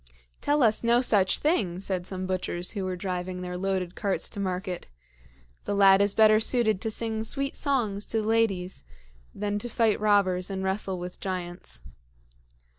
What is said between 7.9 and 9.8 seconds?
to the ladies than to